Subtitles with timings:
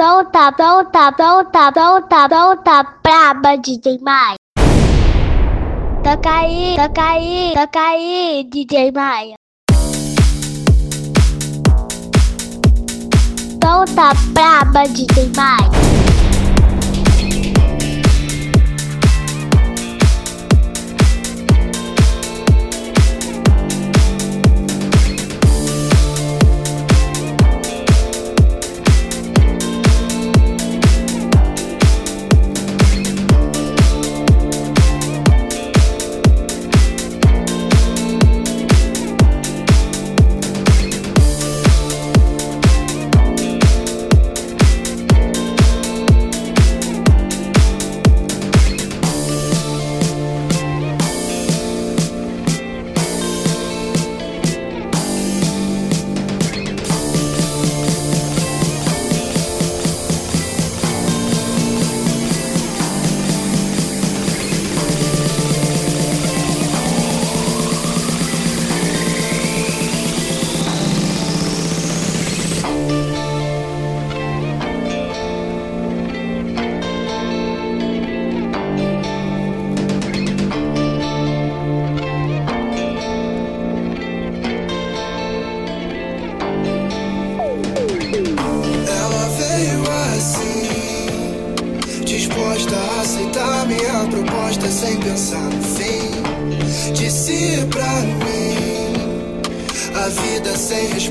[0.00, 4.36] Solta, solta, solta, solta, solta, braba DJ Maia.
[6.02, 9.34] Toca aí, toca aí, toca aí, DJ Maia.
[13.62, 15.99] Solta, braba DJ Maia.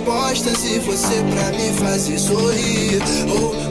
[0.10, 3.59] respostas e você pra me fazer sorrir.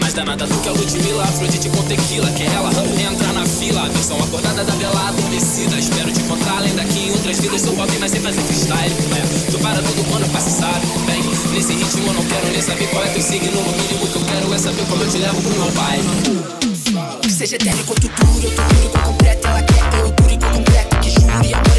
[0.00, 2.70] Mais danada do que a Ludmilla Afrodite com tequila, que ela
[3.10, 7.38] entra na fila Atenção acordada da vela adormecida Espero te encontrar além daqui em outras
[7.40, 10.86] vidas Sou pop, mas sem fazer freestyle é, Tu para quando passa, sabe?
[11.06, 11.22] Bem,
[11.52, 14.24] nesse ritmo eu não quero nem saber qual é teu signo No mínimo que eu
[14.24, 16.00] quero é saber como eu te levo pro meu pai
[17.42, 19.48] seja eterno quanto duro, eu tô duro com completo.
[19.48, 20.96] Ela quer eu duro com completo.
[21.00, 21.71] Que juro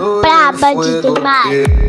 [0.00, 1.79] braba DJ Mike.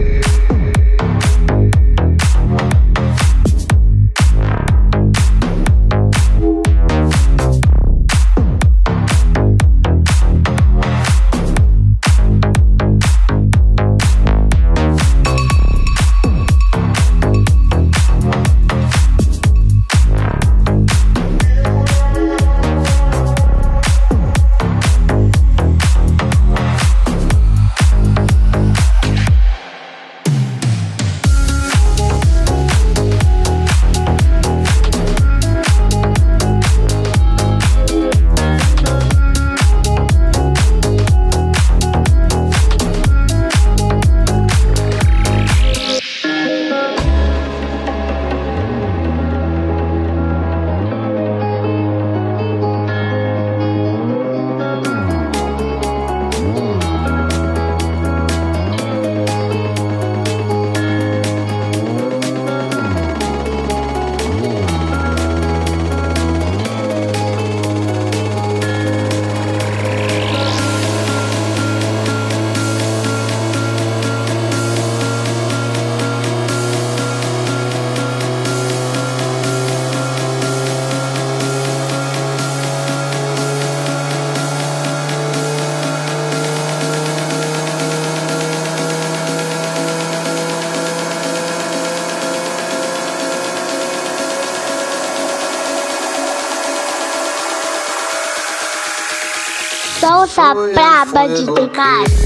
[101.28, 102.21] Braba DJ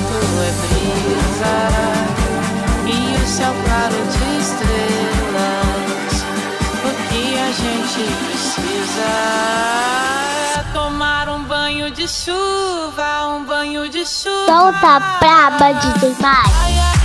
[0.01, 1.55] vento é brisa
[2.87, 6.13] e o céu claro de estrelas.
[6.83, 9.11] O que a gente precisa
[10.57, 14.45] é tomar um banho de chuva, um banho de chuva.
[14.47, 17.00] Solta a braba de demais.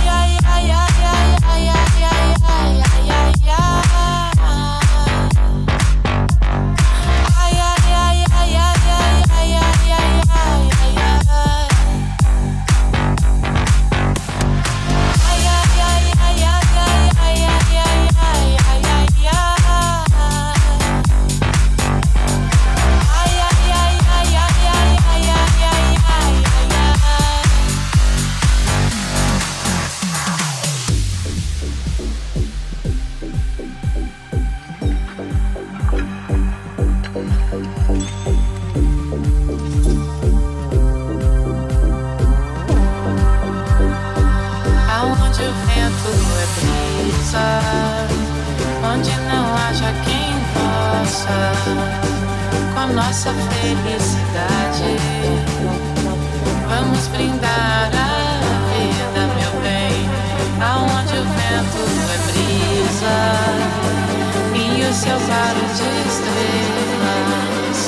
[64.97, 67.79] seus aros de estrelas,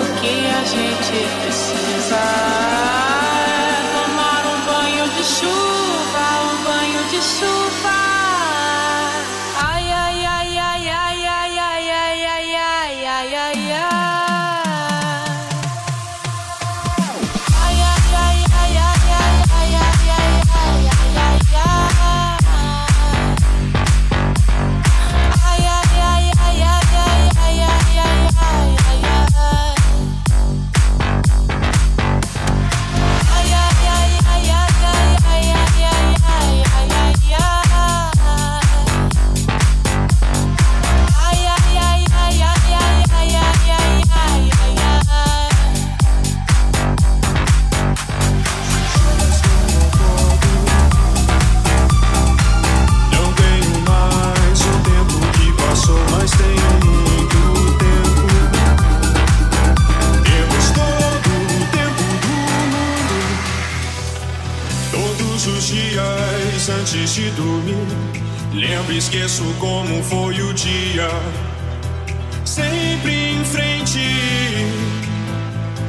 [0.00, 2.97] o que a gente precisa.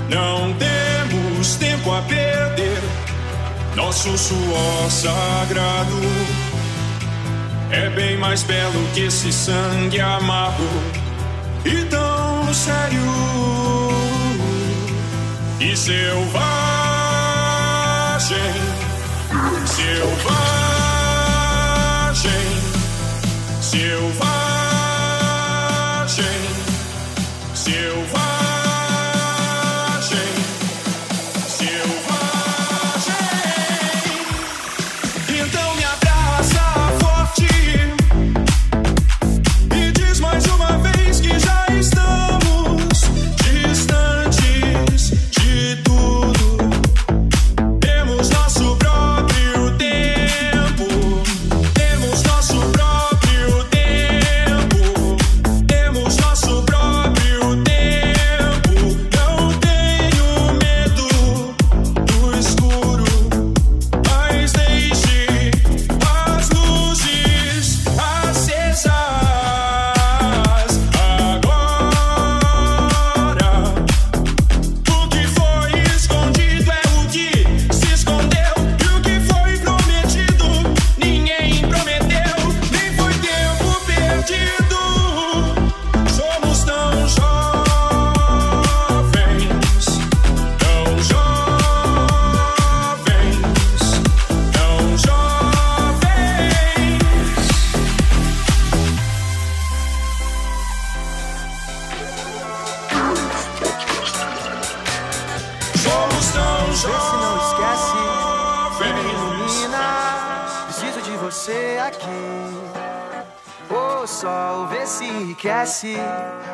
[0.09, 2.81] Não temos tempo a perder.
[3.75, 6.01] Nosso suor sagrado
[7.71, 10.63] é bem mais belo que esse sangue amargo
[11.63, 12.99] e tão sério
[15.59, 16.09] e selvagem.
[19.65, 20.19] Selvagem,
[23.61, 24.09] selvagem,
[27.53, 28.28] selvagem.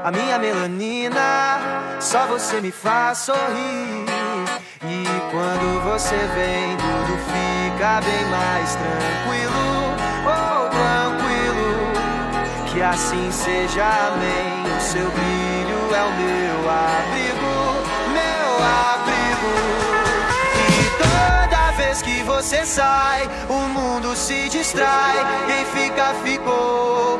[0.05, 1.97] A minha melanina.
[1.99, 4.05] Só você me faz sorrir.
[4.83, 9.95] E quando você vem, tudo fica bem mais tranquilo.
[10.27, 11.91] Oh, tranquilo.
[12.67, 14.77] Que assim seja, amém.
[14.77, 17.55] O seu brilho é o meu abrigo,
[18.13, 19.85] meu abrigo
[21.75, 25.15] vez que você sai, o mundo se distrai.
[25.45, 27.19] Quem fica, ficou.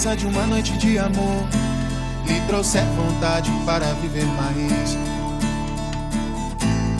[0.00, 1.46] lembrança de uma noite de amor
[2.26, 4.96] lhe trouxe vontade para viver mais.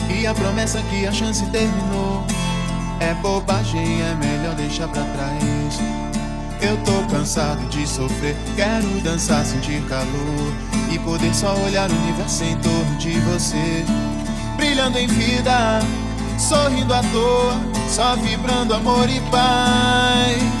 [0.09, 2.23] E a promessa que a chance terminou
[2.99, 5.79] é bobagem, é melhor deixar pra trás.
[6.61, 10.53] Eu tô cansado de sofrer, quero dançar, sentir calor
[10.91, 13.83] e poder só olhar o universo em torno de você.
[14.57, 15.79] Brilhando em vida,
[16.37, 17.59] sorrindo à toa,
[17.89, 20.60] só vibrando amor e paz.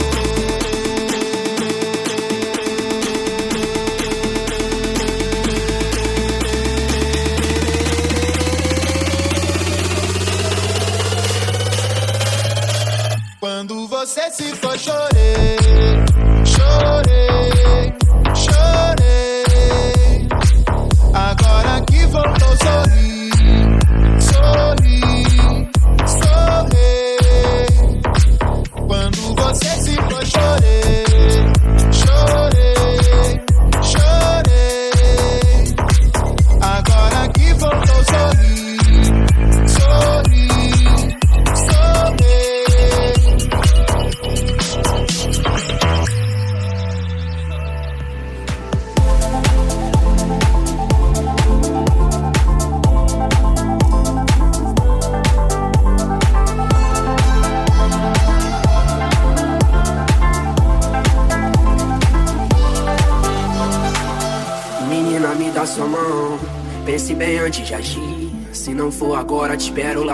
[14.01, 14.71] Quando você se foi,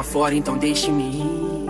[0.08, 1.68] fora, então deixe-me ir.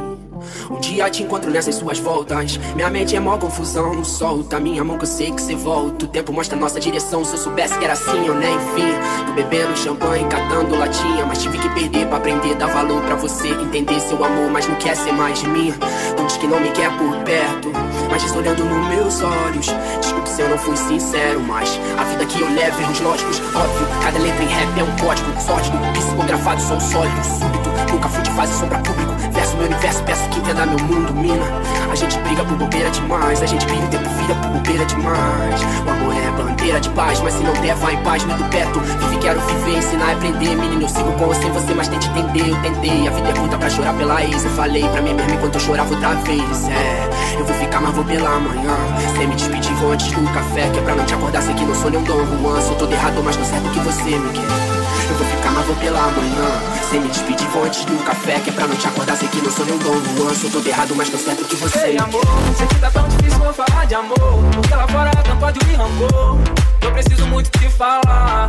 [0.70, 2.58] Um dia te encontro nessas suas voltas.
[2.76, 4.04] Minha mente é mó confusão.
[4.04, 6.06] Solta minha mão que eu sei que você volta.
[6.06, 7.24] O tempo mostra nossa direção.
[7.26, 9.26] Se eu soubesse que era assim, eu nem vi.
[9.26, 11.26] Tô bebendo champanhe, catando latinha.
[11.26, 13.50] Mas tive que perder pra aprender, dar valor pra você.
[13.50, 15.74] Entender seu amor, mas não quer ser mais de mim.
[16.18, 17.72] Não diz que não me quer por perto.
[18.10, 19.68] Mas diz olhando nos meus olhos.
[20.02, 23.88] Desculpe se eu não fui sincero, mas a vida que eu levo, erros lógicos, óbvio.
[24.04, 25.78] Cada letra em rap é um código sórdido.
[25.94, 27.67] Psicografado, sou sólido, súbito.
[27.98, 29.12] Nunca fui de fase sombra público.
[29.32, 31.44] Verso meu universo, peço que entenda meu mundo, mina.
[31.92, 33.42] A gente briga por bobeira demais.
[33.42, 35.62] A gente briga o tempo vira por bobeira demais.
[35.84, 38.80] O amor é bandeira de paz, mas se não der, vai em paz, muito perto.
[38.80, 40.56] Vive, quero viver, ensinar aprender.
[40.56, 42.52] Menino, eu sigo com sem você, mas tente entender.
[42.52, 44.44] Eu tentei, a vida é curta pra chorar pela ex.
[44.44, 46.70] Eu falei pra mim mesmo enquanto eu chorava outra vez.
[46.70, 48.78] É, eu vou ficar, mas vou pela manhã.
[49.18, 50.70] Sem me despedir, vou antes do café.
[50.70, 52.62] Que é pra não te acordar, sei que não sou nem um Dom Juan.
[52.62, 54.78] Sou todo errado, mas tô certo que você me quer.
[55.10, 56.77] Eu vou ficar, mas vou pela manhã.
[56.90, 58.40] Sem me despedir, vou antes do café.
[58.40, 60.34] Que é pra não te acordar, sei que não sou nem um Juan.
[60.34, 62.24] Sou todo errado, mas tô certo que você Ei, me amor,
[62.58, 64.16] sei que tá tão difícil vou falar de amor.
[64.54, 66.38] Porque lá fora tanto ódio e rancor.
[66.82, 68.48] Eu preciso muito te falar.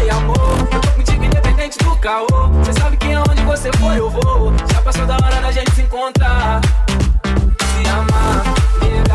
[0.00, 0.36] Ei, amor,
[0.72, 2.26] eu tô contigo independente do caô.
[2.64, 4.52] Cê sabe que aonde você for eu vou.
[4.72, 6.60] Já passou da hora da gente se encontrar.
[7.24, 8.55] Se amar,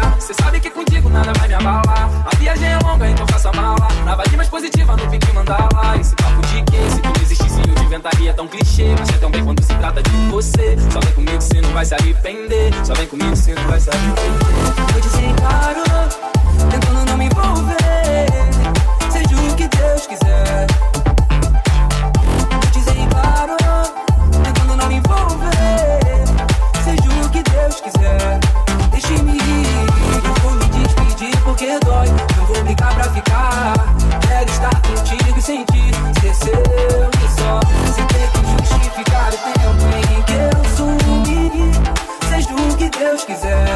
[0.02, 0.20] nega.
[0.20, 2.10] Cê sabe que contigo nada vai me abalar.
[2.26, 3.88] A viagem é longa, então faça mala.
[4.06, 5.98] Na vibe mais positiva, no pique mandala.
[6.00, 6.90] Esse papo de quem?
[6.90, 8.96] Se tu existisse, eu te inventaria tão clichê.
[8.98, 10.78] Mas é tão bem quando se trata de você.
[10.92, 12.74] Só vem comigo, cê não vai se arrepender.
[12.84, 15.02] Só vem comigo, cê não vai se arrepender.
[15.02, 15.84] Dizer claro,
[16.70, 18.28] tentando não me envolver.
[19.12, 20.68] Seja o que Deus quiser.
[34.42, 37.60] Quero estar contigo e sentir ser seu e só.
[37.94, 38.40] Sem ter que
[38.74, 41.72] justificar o tempo em que eu sumi.
[42.28, 43.71] Seja o que Deus quiser.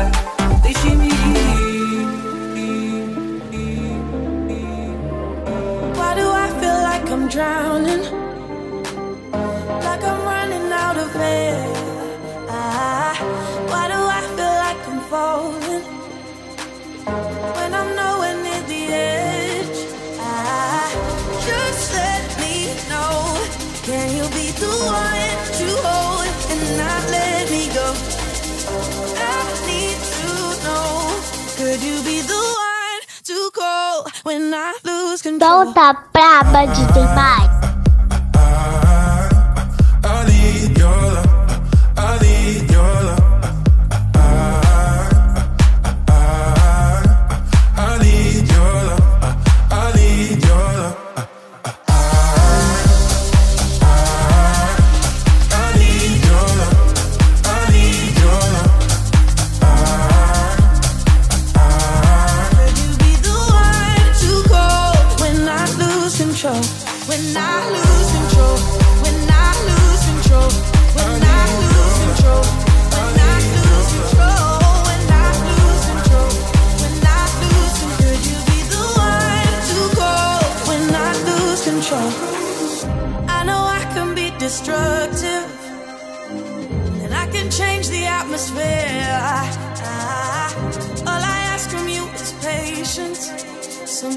[35.15, 35.61] Lose control?
[35.61, 35.93] Então tá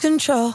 [0.00, 0.54] control?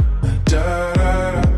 [0.51, 1.50] da da da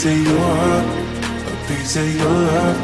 [0.00, 0.86] piece of your heart,
[1.46, 2.78] a piece of your love.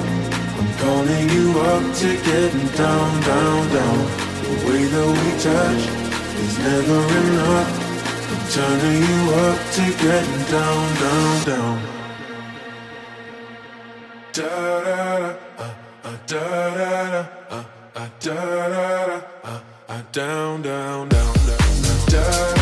[0.59, 3.99] I'm calling you up to getting down, down, down.
[4.43, 5.83] The way that we touch
[6.45, 7.71] is never enough.
[8.33, 11.77] I'm turning you up to getting down, down, down.
[14.33, 15.75] Da da da, uh,
[16.05, 22.07] uh, da da da, uh, uh, da da da, uh, uh, down, down, down, down,
[22.11, 22.56] down.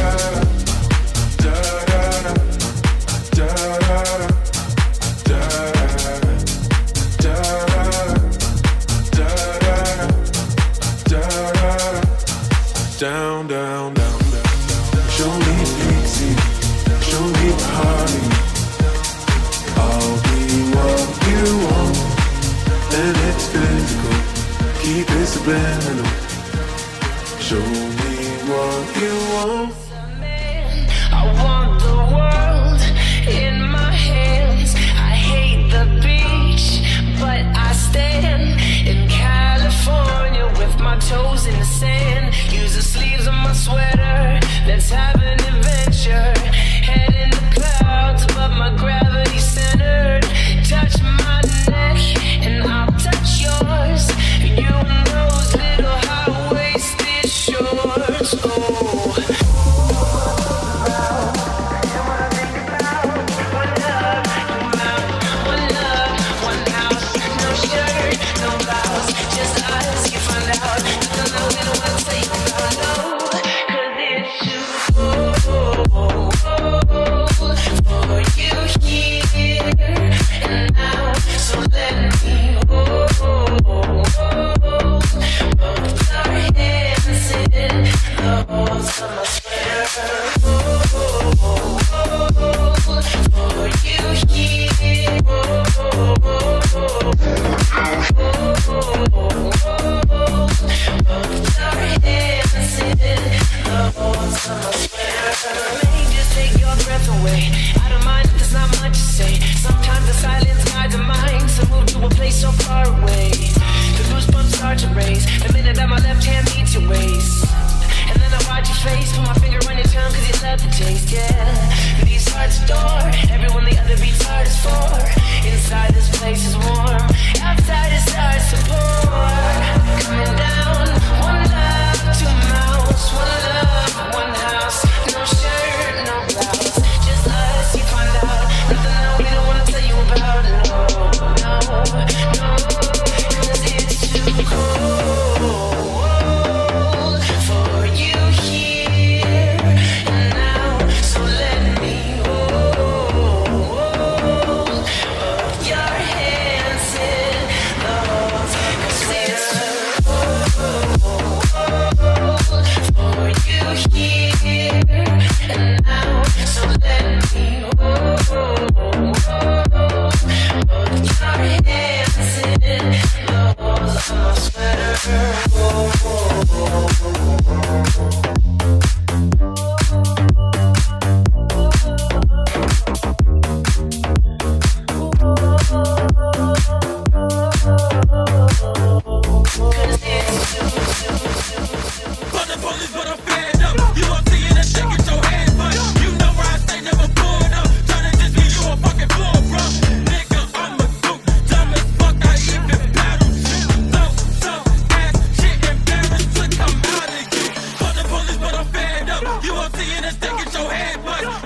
[13.05, 15.11] Down, down, down, down.
[15.11, 15.57] Show me
[15.93, 16.33] easy,
[17.05, 18.23] show me party.
[19.77, 20.41] I'll be
[20.73, 21.97] what you want,
[23.01, 24.17] and it's physical.
[24.81, 26.11] Keep it subliminal.
[27.41, 27.67] Show
[28.01, 28.15] me
[28.49, 29.75] what you want.
[31.13, 32.81] I want the world
[33.29, 34.75] in my hands.
[34.97, 36.81] I hate the beach,
[37.21, 40.24] but I stand in California
[41.01, 42.35] toes in the sand.
[42.53, 44.41] Use the sleeves of my sweater.
[44.67, 46.33] Let's have an adventure.
[46.89, 49.04] Head in the clouds, but my gravity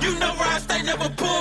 [0.01, 1.38] You know where I stay, never pull.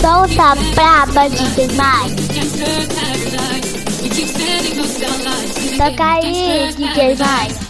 [0.00, 2.12] Solta braba de demais.
[5.76, 7.67] Toca aí, DJ Mike.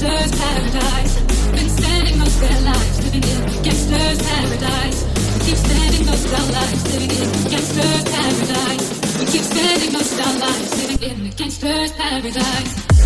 [0.00, 1.20] gangster's paradise.
[1.50, 5.04] Been spending most their lives, living in gangster's paradise.
[5.34, 9.18] We keep spending most our lives, living in gangster's paradise.
[9.18, 12.97] We keep spending most our lives, living in gangster's paradise.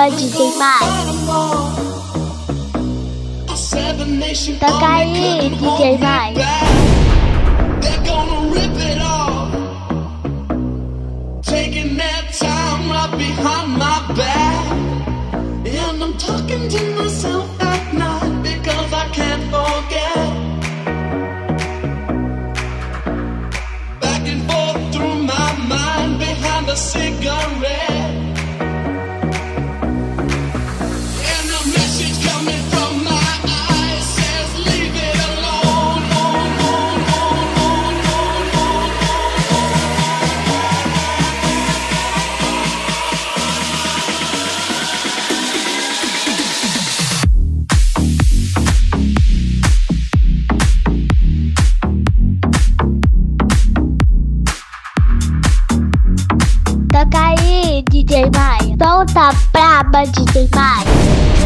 [0.00, 0.78] samba DJ Mai.
[4.58, 6.34] Toca aí, DJ Mai.
[59.12, 61.39] Solta braba de demais.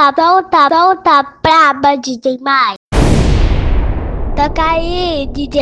[0.00, 2.74] volta, volta, volta, braba, DJ Mai.
[4.34, 5.58] Toca aí, DJ